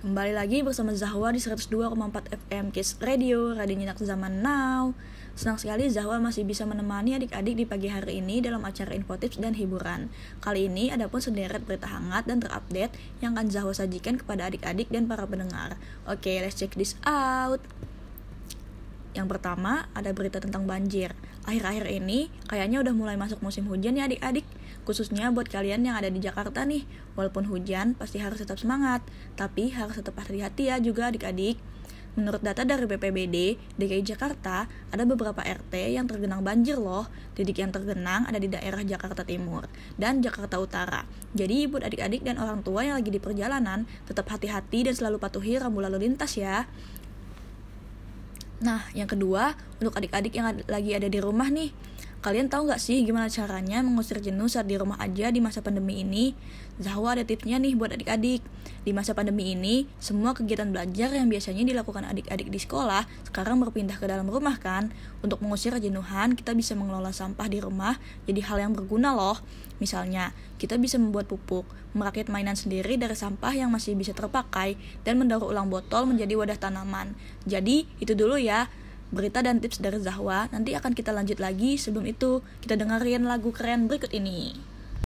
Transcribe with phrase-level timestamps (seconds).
[0.00, 4.96] Kembali lagi bersama Zahwa di 102,4 FM Kiss Radio, Radio Nyinak Zaman Now.
[5.36, 9.36] Senang sekali Zahwa masih bisa menemani adik-adik di pagi hari ini dalam acara info tips
[9.36, 10.08] dan hiburan.
[10.40, 14.88] Kali ini ada pun sederet berita hangat dan terupdate yang akan Zahwa sajikan kepada adik-adik
[14.88, 15.76] dan para pendengar.
[16.08, 17.60] Oke, let's check this out.
[19.10, 21.18] Yang pertama, ada berita tentang banjir.
[21.42, 24.46] Akhir-akhir ini, kayaknya udah mulai masuk musim hujan ya adik-adik.
[24.86, 26.86] Khususnya buat kalian yang ada di Jakarta nih.
[27.18, 29.02] Walaupun hujan, pasti harus tetap semangat.
[29.34, 31.58] Tapi harus tetap hati-hati ya juga adik-adik.
[32.18, 37.06] Menurut data dari BPBD, DKI Jakarta ada beberapa RT yang tergenang banjir loh.
[37.38, 41.06] Titik yang tergenang ada di daerah Jakarta Timur dan Jakarta Utara.
[41.38, 45.54] Jadi buat adik-adik dan orang tua yang lagi di perjalanan, tetap hati-hati dan selalu patuhi
[45.62, 46.66] rambu lalu lintas ya.
[48.60, 51.72] Nah, yang kedua, untuk adik-adik yang lagi ada di rumah nih,
[52.20, 56.04] Kalian tahu nggak sih gimana caranya mengusir jenuh saat di rumah aja di masa pandemi
[56.04, 56.36] ini?
[56.76, 58.44] Zahwa ada tipsnya nih buat adik-adik.
[58.84, 63.96] Di masa pandemi ini, semua kegiatan belajar yang biasanya dilakukan adik-adik di sekolah sekarang berpindah
[63.96, 64.92] ke dalam rumah kan?
[65.24, 67.96] Untuk mengusir jenuhan, kita bisa mengelola sampah di rumah
[68.28, 69.40] jadi hal yang berguna loh.
[69.80, 71.64] Misalnya, kita bisa membuat pupuk,
[71.96, 74.76] merakit mainan sendiri dari sampah yang masih bisa terpakai,
[75.08, 77.16] dan mendaur ulang botol menjadi wadah tanaman.
[77.48, 78.68] Jadi, itu dulu ya
[79.10, 80.46] berita dan tips dari Zahwa.
[80.50, 81.76] Nanti akan kita lanjut lagi.
[81.76, 84.54] Sebelum itu, kita dengerin lagu keren berikut ini.